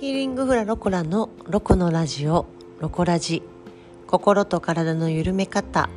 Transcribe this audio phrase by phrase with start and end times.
[0.00, 2.46] ヒーリングフラロコラのロコのラジオ
[2.78, 3.42] ロコラジ。
[4.06, 5.90] 心と体の緩め方。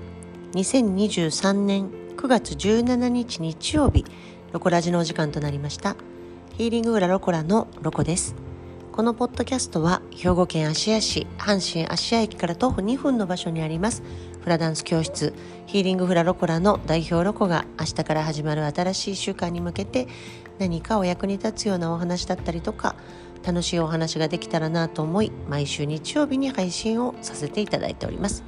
[0.52, 4.04] 2023年9月17日日曜日。
[4.52, 5.96] ロコラジのお時間となりました。
[6.58, 8.36] ヒーリングフラロコラのロコです。
[8.92, 14.04] このポッドキャストは兵庫県芦屋市阪神芦屋駅から徒歩2分の場所にあります。
[14.42, 15.34] フラダンス教室。
[15.66, 20.10] ヒーリングフラロコラの代表ロコが明日から始まる新しい週間に向けて
[20.60, 22.98] 何かお役に立つようなお話だったりとか
[23.46, 28.44] 楽しいお話ができたらなと思い毎週日曜日に配信をさせていただいております。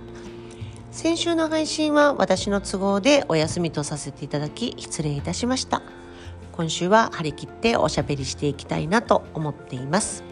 [0.91, 5.81] 先週の配信は私の都合でお休みとさせていただき失礼いたしました。
[6.53, 10.23] 今週は張り切っておしゃべりしていきたいなと思っています。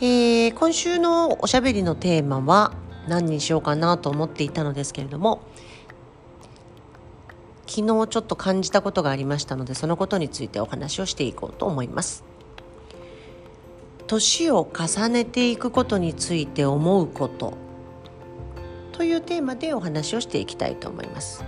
[0.00, 2.72] えー、今週のおしゃべりのテーマは
[3.08, 5.40] 何にしようかなと思っていたのですけれども
[7.66, 12.24] 昨日ちょっと感じたことがありましたのでそのことについてお話をしていこうと思います。
[14.06, 17.54] 年を重ねていくことについて思うこと。
[18.92, 21.44] というテーマでお話をしていきたいと思います。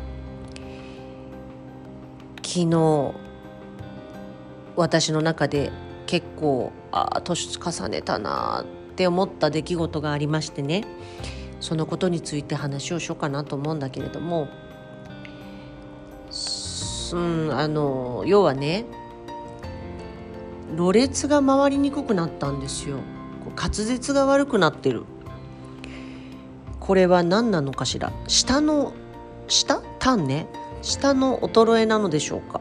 [2.43, 3.15] 昨日
[4.77, 5.71] 私の中で
[6.07, 10.85] 結構あ年重ねたなって思った出来事がありましてね。
[11.61, 14.49] そのことについて話をしようかなと思うんだけれども、
[17.13, 18.85] うん、あの要はね
[20.77, 22.99] ろれつが回りにくくなったんですよ。
[23.57, 25.05] 滑舌が悪くなってる。
[26.81, 28.13] これは何なのかしら？
[28.27, 28.93] 下の
[29.49, 29.83] 下？
[29.99, 30.47] 単ね
[30.83, 32.61] 下の衰えなのでしょうか？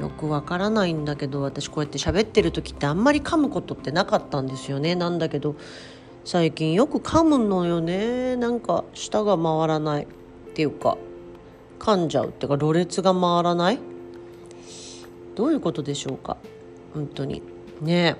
[0.00, 4.94] よくわからないんだけど私こうやって喋ってる時ってあんまり噛むことってなかったんですよね。
[4.94, 5.56] なんだけど
[6.24, 8.36] 最近よく噛むのよね。
[8.36, 10.06] なんか舌が回らないっ
[10.54, 10.96] ていうか
[11.78, 13.78] 噛んじゃうっていうかろれつが回らない？
[15.34, 16.36] どういうことでしょうか？
[16.92, 17.42] 本当に。
[17.80, 18.16] ね。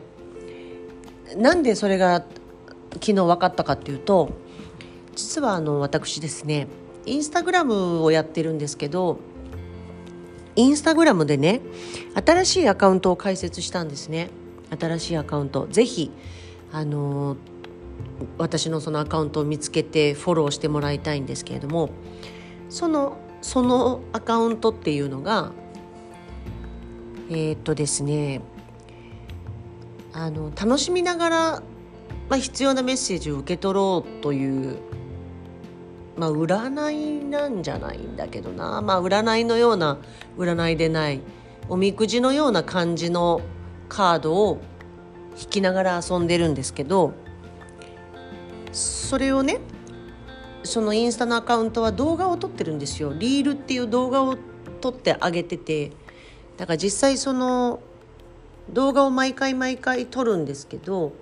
[1.36, 2.24] なんでそれが
[2.94, 4.30] 昨日分かったかっていうと
[5.16, 6.68] 実はあの私ですね
[7.06, 9.18] インスタグラムをやってるんですけど
[10.54, 11.60] インスタグラムでね
[12.24, 14.28] 新しいアカウントを開設したんですね。
[14.78, 15.66] 新しいアカウント。
[15.70, 16.10] ぜひ
[16.72, 17.36] あの
[18.38, 21.90] 私のそのアカウントを見つけてフォローしてもらいたいんですけれども
[22.68, 25.52] そのそのアカウントっていうのが
[27.30, 28.40] えー、っとですね
[30.12, 31.62] あの楽しみながら、
[32.28, 34.78] まあ、必要なメッセージを受け取ろうという
[36.16, 38.80] まあ占いなんじゃないんだけどな。
[38.80, 39.98] まあ占いのような
[40.38, 41.20] 占いでない
[41.68, 43.40] おみくじのような感じの
[43.88, 44.60] カードを
[45.40, 47.14] 引きながら遊んでるんですけど
[48.70, 49.60] それをね
[50.62, 53.12] そのインスタのアカウントは動画を撮ってるんですよ。
[53.12, 54.36] リールっていう動画を
[54.80, 55.92] 撮ってあげてて
[56.56, 57.80] だから実際その
[58.70, 61.12] 動画を毎回毎回撮るんですけど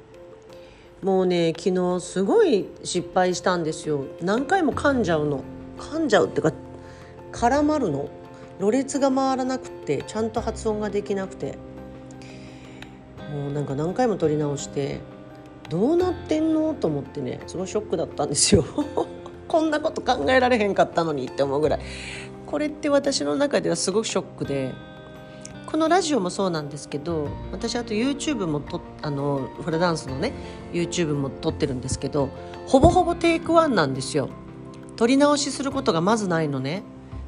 [1.02, 4.04] もうね昨日すごい失敗したんですよ。
[4.20, 5.42] 何回も噛んじゃうの。
[5.76, 6.52] 噛んじゃうっていうか
[7.32, 8.08] 絡まるの。
[8.60, 11.58] ろれつが回らなくてちゃんと発音ができなくて。
[13.32, 15.00] もうなんか何回も撮り直して
[15.70, 18.64] どうなってんのと思ってねすごいショックだったんですよ。
[19.48, 21.80] こんなこと考えられへんかったのにって思うぐらい。
[22.46, 24.72] これって私の中ではすごくショックで
[25.72, 30.34] このラジオもそうなんですけど私あと YouTube もとあのフラダンスのね
[30.70, 32.28] YouTube も撮ってるんですけど
[32.66, 34.28] ほぼほぼテイクワンなんですよ。
[34.96, 36.82] 撮り直しすることがまずないのね。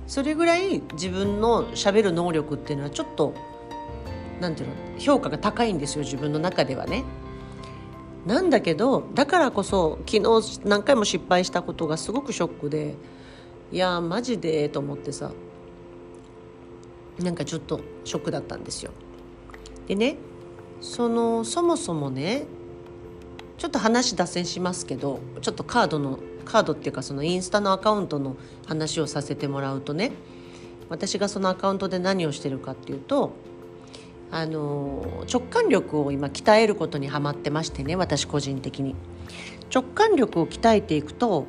[0.06, 3.32] それぐらい自分のしゃべる能力っていうのはちょっと
[4.42, 7.02] なんていうの評価が高いんですよ自分の中ではね。
[8.26, 12.94] なんだけどだからこそ昨日何回も失敗したことがすごくショックで
[13.72, 15.30] いやマジでと思ってさ
[17.18, 18.90] なんかちょっとショックだったんですよ。
[19.86, 20.16] でね
[20.80, 22.44] そのそもそもね
[23.58, 28.36] ちょっと話脱線しますけどちょっとカードのカードっていうかそのインスタのアカウントの
[28.66, 30.12] 話をさせてもらうとね
[30.88, 33.32] 私がそのアカウントで何をしてるかっていうと
[34.30, 38.94] あの直感力を今鍛えることにはまってましてね私個人的に
[39.72, 41.46] 直感力を鍛えていくと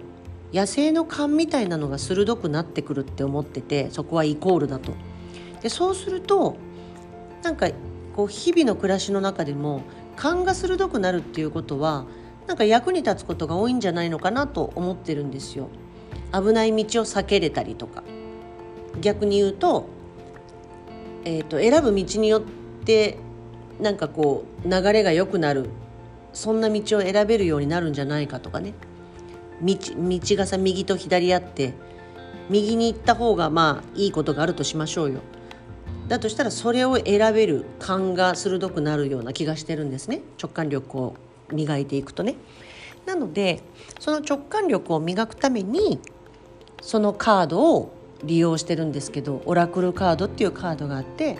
[0.53, 4.93] 野生の勘みたいなのが鋭くなってくるって思っててそこはイコールだと。
[5.65, 6.57] でそうすると
[7.41, 7.71] なんか
[8.15, 9.81] こう日々の暮らしの中でも
[10.15, 12.05] 勘が鋭くなるっていうことは
[12.45, 15.69] なんか役に立つことが多いんじゃないのかなと思ってるんですよ。
[16.31, 18.03] 危ない道を避けれたりとか
[19.01, 19.87] 逆に言うと,、
[21.23, 22.43] えーと、選ぶ道によっ
[22.85, 23.17] て
[23.81, 25.71] なんかこう流れが良くなる
[26.31, 28.75] そんな道を選べるようになるんじゃないかとかね
[29.63, 31.73] 道道がさ右と左あって
[32.51, 35.21] 右に行った方がまあいいことがあるとしましょうよ。
[36.07, 41.15] だとしたらそれを選べる勘が鋭くなるような気がしてるんですね直感力を
[41.51, 42.35] 磨いていくとね。
[43.05, 43.61] なので
[43.99, 45.99] その直感力を磨くために
[46.81, 47.93] そのカードを
[48.23, 51.37] 利用してるんですけどオラクルカードっていうカードがあって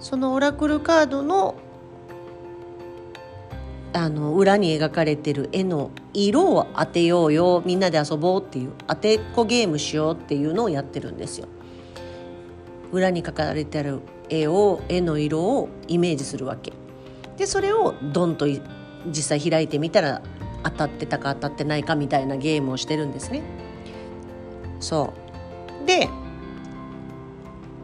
[0.00, 1.56] そのオラクルカードの
[3.92, 11.48] あの裏に描かれてる絵の色を当てようよみんなで遊ぼうっていう当てっこゲームしようっていうのをやってるんですよ。
[12.96, 16.72] 裏に描かれてある絵を絵の色をイメージするわけ。
[17.36, 18.46] でそれをドンと
[19.06, 20.22] 実際開いてみたら
[20.64, 23.42] 当たってたか当たってないかみたいなゲームをしてるんですね。
[24.80, 25.12] そ
[25.84, 26.08] うで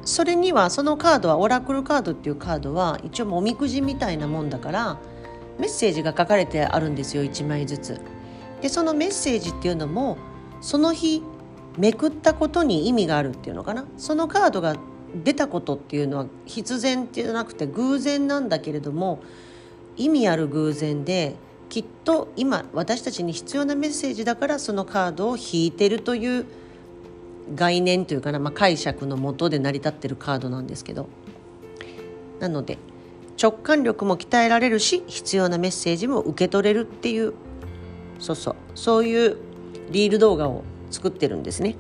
[0.05, 4.99] それにはそのカードはオラクルカードっていうカードは一応もみくじみたいなもんだから
[5.58, 8.00] メッセージが書かれてあるんですよ1枚ずつ。
[8.61, 10.17] でそのメッセージっていうのも
[10.61, 11.23] その日
[11.79, 14.76] めくったことに意味があるっていうのかなそのカードが
[15.14, 19.20] 出たことっていうのは必然じゃなくて偶然なんだけれども
[19.97, 21.37] 意味ある偶然で
[21.69, 26.47] きっと今私たちに必要なメッセージだからそのカードを引いてるという
[27.55, 31.09] 概念というかな、まあ、解釈のもとで成り立ってるカードなんですけど
[32.41, 32.79] なので
[33.41, 37.35] 直感力も鍛えられるし必要なメッセージも受け取れるっていう
[38.19, 39.37] そうそうそういう
[39.91, 41.76] リール動画を作ってるんですね。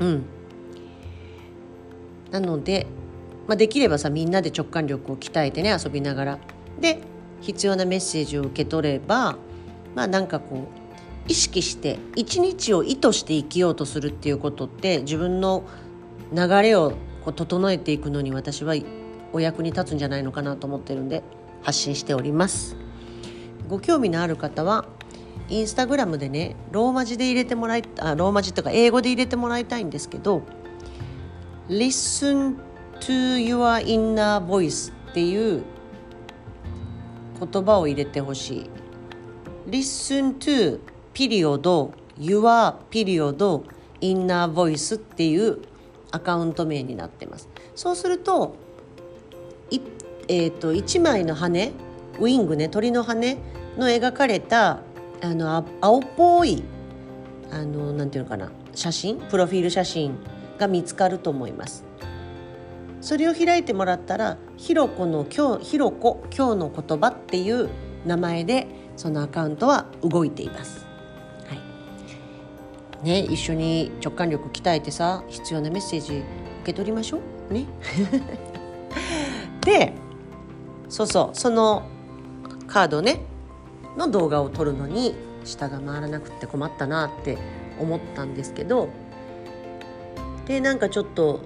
[0.00, 0.24] うん、
[2.32, 2.86] なので、
[3.46, 6.38] まあ、できればさみんなで直感力を鍛えてね遊びながら。
[6.80, 7.00] で
[7.42, 9.36] 必要なメッセージを受け取れば
[9.94, 10.82] まあなんかこう
[11.28, 15.64] 意識して一日を意図して生きようとするっていうことって自分の
[16.32, 16.92] 流れを
[17.24, 18.74] こう整えていくのに私は
[19.32, 21.22] お役に立つんじゃないのかなと思ってるんで
[21.62, 22.76] 発信しております。
[23.68, 24.84] ご興味のある方は
[25.48, 30.42] インスタグラムでねローマ字で入れてもらいあローマ字とか英語で入れてもらいたいんですけど
[31.68, 32.56] Listen
[33.00, 35.62] to your inner voice っていう
[37.38, 38.70] 言葉を入れてほしい。
[39.68, 40.80] Listen to
[41.12, 43.64] ピリオド Your ピリオド
[44.00, 45.58] Inner Voice っていう
[46.10, 47.48] アカウント名になってます。
[47.74, 48.56] そうすると
[49.70, 49.80] い、
[50.28, 51.72] えーと、1枚の羽
[52.20, 53.38] ウイングね鳥の羽
[53.78, 54.80] の描かれた
[55.22, 56.62] あの青っぽい
[57.50, 60.18] あのなんていうのかな写真プロフィール写真
[60.62, 61.84] が見つかると思います。
[63.00, 67.68] それを開いてもらったら「ひろこの今日ひろこ今日の言葉」っていう
[68.06, 70.86] 名前でそのアカウントは動いています。
[71.48, 71.54] は
[73.02, 73.04] い。
[73.04, 76.24] ね一緒に直感力鍛えてさ必要なメッセージ受
[76.64, 77.18] け取りましょ
[77.50, 77.54] う。
[77.54, 77.66] ね。
[79.62, 79.94] で
[80.88, 81.82] そうそうその
[82.68, 83.20] カードね
[83.96, 85.14] の動画を撮るのに
[85.44, 87.36] 下が回らなくって困ったなって
[87.80, 88.88] 思ったんですけど
[90.46, 91.40] でなんかちょっと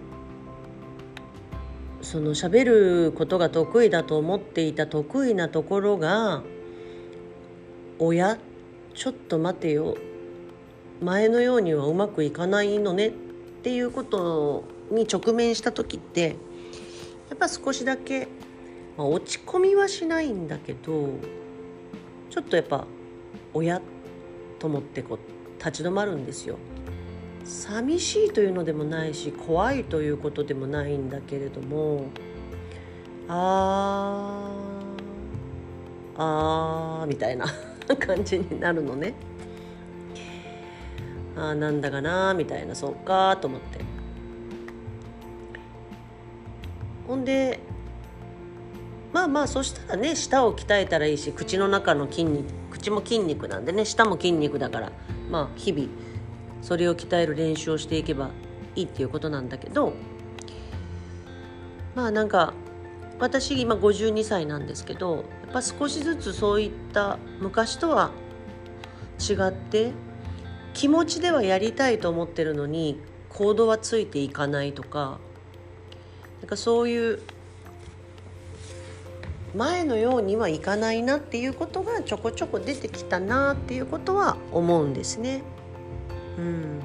[2.00, 6.42] その喋ることが得意だと思っていた得意なところが
[7.98, 8.38] 「おや
[8.94, 9.96] ちょっと待てよ
[11.00, 13.12] 前のようにはうまくいかないのねっ
[13.62, 16.36] ていうことに直面した時って
[17.28, 18.28] やっぱ少しだけ、
[18.96, 21.08] まあ、落ち込みはしないんだけど
[22.30, 22.86] ちょっとやっぱ
[23.52, 23.80] 親
[24.58, 26.56] と思ってこう立ち止まるんですよ。
[27.46, 32.06] 寂しいというのでもないし怖いということでもないんだけれども
[33.28, 37.46] あーあーみたいな
[38.00, 39.14] 感じになるのね。
[41.36, 43.80] あなんだかなみたいなそうかと思って
[47.06, 47.60] ほんで
[49.12, 54.92] まあまあそしたらね舌を鍛えたらいいし口の中の筋肉口も筋肉なんでね舌も筋肉だから
[55.30, 55.88] まあ日々
[56.66, 58.30] それを鍛える練習をしていけば
[58.74, 59.92] いいっていうことなんだけど
[61.94, 62.54] まあなんか
[63.20, 68.10] 私今52歳なんですけどやっぱ少しずつそういった昔とは
[69.20, 69.92] 違って
[70.74, 75.20] 気持ちではやりたいと思ってるのに行動はついていかないとか
[76.40, 77.20] なんかそういう
[79.54, 85.42] 前のようにはいかないなっていうことがちょこちょこ出てきたなっていうことは思うんですね。
[86.38, 86.80] うん、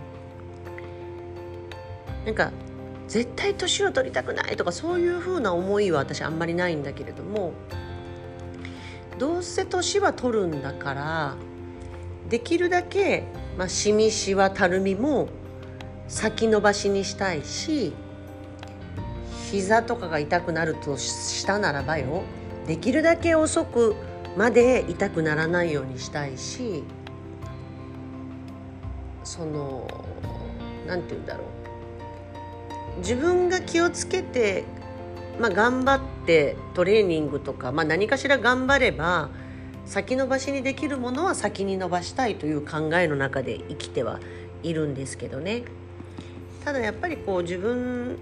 [2.26, 2.52] なんか
[3.08, 7.54] 絶対年を取りたくないとかそういうふうな思いは私あんまりないんだけれども
[9.20, 11.36] どうせ年は取るんだから
[12.30, 13.26] できるだけ
[13.58, 15.30] まあ、しみしわたるみも
[16.08, 17.94] 先延ばしにしたいし
[19.52, 22.24] 膝とかが痛くなるとしたならばよ
[22.68, 23.96] できるだけ遅く
[24.38, 26.84] まで痛くならないようにしたいし
[29.32, 29.88] その
[30.86, 31.46] 何て言うんだろ
[32.98, 33.00] う。
[33.00, 34.66] 自分が気をつけて、
[35.40, 39.30] まあ、頑張ってトレーニングとか、まあ、何かしら頑張れば
[39.86, 44.20] 先延ばしにできるものは先に伸ばしたいという考えの中で生きては
[44.64, 45.64] いるんですけどね。
[46.66, 48.18] ただやっぱりこう自分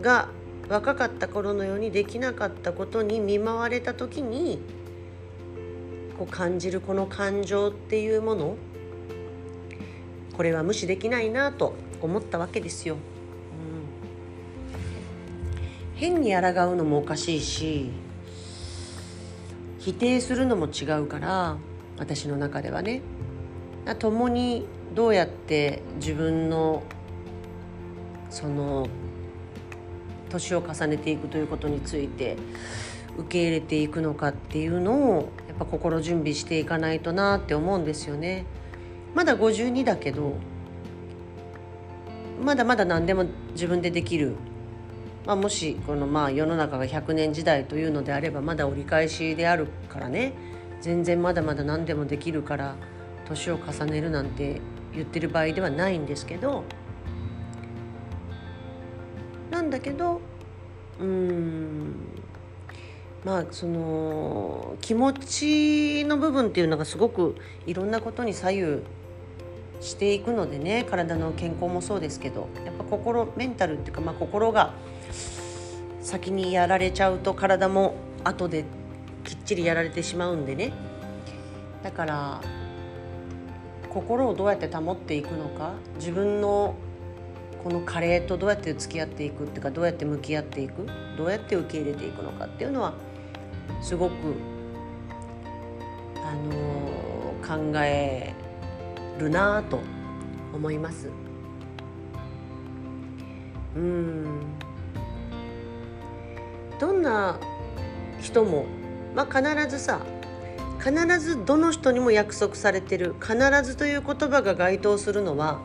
[0.00, 0.26] が
[0.68, 4.58] 若かった頃のようにできなかったことに見舞われた時に
[6.18, 8.56] こう感じるこの感情っていうもの
[10.36, 12.94] これは無視できないなと思ったわけですよ。
[12.94, 13.00] うん、
[15.94, 17.90] 変に抗うのもおかしいし
[19.78, 21.56] 否定するのも違うから
[21.98, 23.02] 私の中ではね
[23.98, 26.82] 共にどうやって自分の
[28.30, 28.86] その
[30.30, 32.36] 年を重ねていくということについて
[33.18, 38.46] 受け入れていくのかっていうのをやっぱ心準備していかないとなって思うんですよね。
[39.14, 40.36] まだ52だけど
[42.42, 44.34] まだまだ何でも自分でできる、
[45.26, 50.32] まあ、もしこのまあ世の中が100年時代というのであればまだ折り返しであるからね。
[50.80, 52.74] 全然まだまだ何でもできるから
[53.28, 54.60] 年を重ねるなんて
[54.92, 56.64] 言ってる場合ではないんですけど。
[59.52, 60.20] なんだけど
[60.98, 61.94] うん
[63.24, 68.82] まあその気持ちの部分っていうのがすごくいろんなことに左右
[69.82, 74.74] していくのでね体の健康もそうですけどやっぱ心メンタルっていうか、まあ、心が
[76.00, 78.64] 先にやられちゃうと体も後で
[79.24, 80.72] きっちりやられてしまうんでね。
[81.82, 82.40] だから
[83.88, 86.74] 心をどうやって保っていくのか自分の
[87.62, 90.86] この加齢とどうやって付き合っていくっていうかどうやって向き合っていく
[91.18, 92.94] どうやって受け入れていくのかっていうのは
[93.82, 94.12] すごく
[96.16, 98.32] あのー、考え
[99.18, 99.80] るなと
[100.52, 101.08] 思います。
[103.76, 104.40] うん。
[106.78, 107.38] どんな
[108.20, 108.66] 人も、
[109.14, 110.00] まあ、必ずさ
[110.82, 115.60] 必ずどの人にも約束されてる必ずという言葉が該当するのは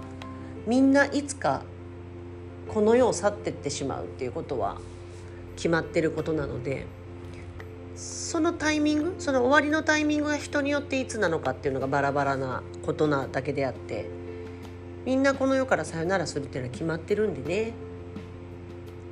[0.67, 1.63] みんないつか
[2.67, 4.77] この世を去ってってしまうっていうことは
[5.55, 6.85] 決まってることなので
[7.97, 14.05] そのタイミングその終わりのタイミングが人によっていつなのかっていうのがバラバラなことなだけであって
[15.03, 17.73] みんなこの世からさよならするっていうのは決まってるんでね。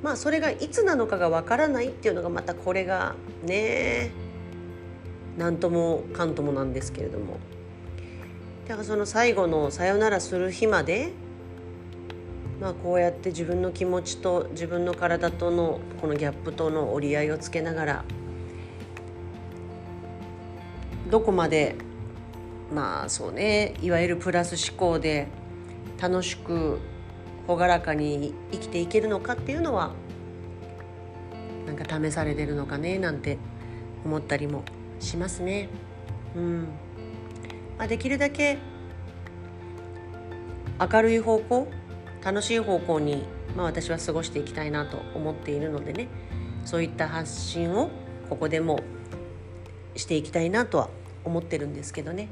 [0.02, 4.10] まあそれがいつなのかがわからないっていうのがまたこれがね
[5.36, 7.38] 何ともかんともなんですけれども。
[8.68, 11.12] だからその最後のさよならする日まで
[12.60, 18.04] まあこうやって自分の気持ちと自分の体とのこのギャップとの折り合いをつけながら
[21.16, 21.76] どこまで
[22.70, 25.28] まあそうねいわゆるプラス思考で
[25.98, 26.78] 楽しく
[27.48, 29.94] 朗らかに生きていけるのかっていうのは
[31.64, 33.38] なんか試されてるのかねなんて
[34.04, 34.62] 思ったりも
[35.00, 35.70] しますね。
[36.36, 36.68] うん
[37.78, 38.58] まあ、できるだけ
[40.78, 41.66] 明るい方向
[42.22, 43.24] 楽しい方向に、
[43.56, 46.08] まあ、私は過ごしていきたいなと思っているのでね
[46.66, 47.88] そういった発信を
[48.28, 48.80] ここでも
[49.94, 50.90] していきたいなとは
[51.26, 52.28] 思ってるんですけどね、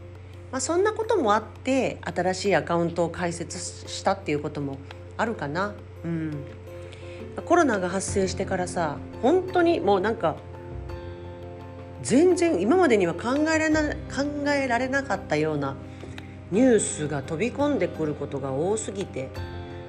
[0.51, 3.59] まあ、そんなこともあって新しいアカウントを開設
[3.89, 4.79] したっていうことも
[5.17, 5.75] あるかな。
[6.05, 6.45] うん、
[7.45, 10.37] コロナが発生してからさ本当にもうなんか
[12.03, 15.75] 全然今までには考えられな考えられなかったような
[16.51, 19.31] ニュースが飛び込んでくることが多すぎて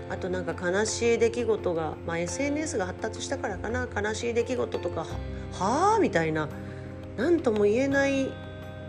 [0.10, 3.88] あとなんか悲しい出来事が、まあ、SNS が発達したからかな。
[3.94, 5.06] 悲しい出来事とか
[5.52, 6.48] はあみたいな
[7.18, 8.32] 何とも言えない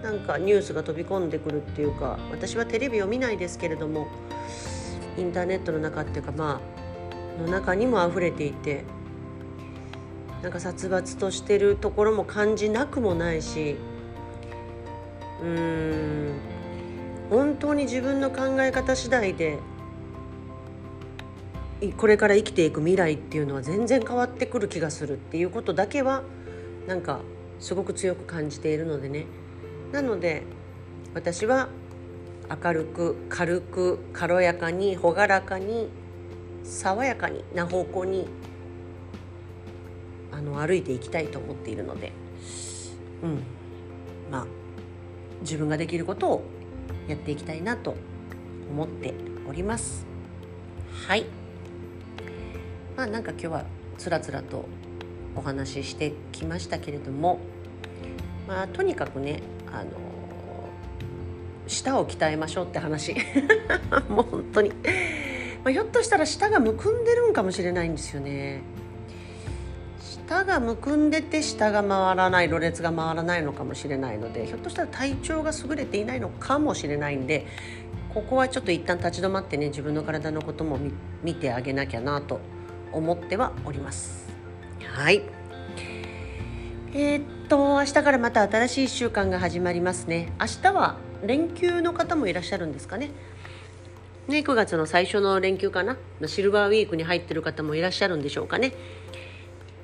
[0.06, 4.06] なんかニュースが飛び込んでくるっていうか私はテレビを見ないですけれども
[5.18, 6.60] インターネットの中っていうかま
[7.38, 8.84] あの中にも溢れていて
[10.44, 13.74] なんか殺伐としてるところも感じなくもないし
[15.42, 16.38] うーん
[17.28, 19.58] 本当に自分の考え方次第で
[21.96, 26.22] これから生きていく未来っていうのは全然変わってくる気がするっていうことだけは
[26.86, 27.18] なんか
[27.58, 29.26] すごく強く感じているのでね。
[29.92, 30.42] なので
[31.14, 31.68] 私は
[32.62, 35.88] 明るく軽く軽やかに朗らかに
[36.62, 38.26] 爽やかにな方向に
[40.32, 42.12] あの歩いていきたいと思っているので
[43.22, 43.42] うん。
[44.30, 44.46] まあ
[45.40, 46.44] 自分ができることを
[47.08, 47.94] やっていきたいなと
[48.70, 49.14] 思って
[49.48, 50.06] おります。
[51.06, 51.26] はい。
[52.96, 53.64] まあなんか今日は
[53.98, 54.66] つらつらと
[55.36, 57.38] お話ししてきましたけれども
[58.48, 59.42] まあとにかくね
[59.80, 59.90] あの
[61.66, 63.14] 舌を鍛えましょうって話。
[64.08, 64.70] もう本当に。
[65.64, 68.62] まあ、ひょっとしたら舌がむくんでるんかもしれないんですよね。
[70.26, 77.46] 舌がむくんでて舌が回らないろれつが回らないのかもしれないのでひょっとしたら体調が優れていないのかもしれないんで
[78.12, 80.78] ここはちょっと一旦立ち止まってね自分の体のことも
[81.22, 82.40] 見てあげなきゃなと
[82.92, 84.28] 思ってはおります。
[84.82, 85.22] はい。
[86.98, 90.32] えー、っと明日からまた新しい1週間が始まりますね。
[90.40, 93.10] 明日は連休の方もいらっしゃるんですかね。
[94.28, 95.98] ね、9月の最初の連休かな。
[96.24, 98.72] シルバーウィークに入ってる方もいらっしゃるんでしょうかね。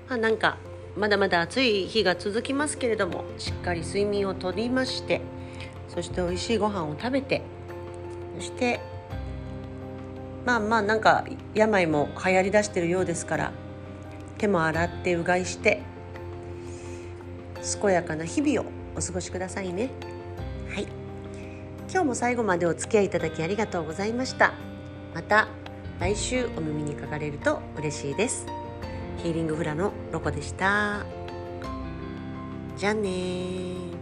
[0.08, 0.56] まあ、なんか
[0.96, 5.20] まだまだ暑い日が続きますけれどもしっかり睡眠をとりまして
[5.88, 7.42] そして美味しいご飯を食べて
[8.38, 8.80] そして
[10.44, 13.52] まあまあなんか病も流行りだしてるようですから
[14.38, 15.82] 手も洗ってうがいして
[17.80, 19.90] 健やかな日々をお過ごしくださいね。
[20.68, 20.86] はい。
[21.90, 24.54] 今日も最後までお付き合いいただきありがとうございました。
[25.14, 25.48] また
[26.00, 28.46] 来週お耳にかかれると嬉しいです。
[29.18, 31.04] ヒーリングフラのロコでした。
[32.76, 34.01] じゃあね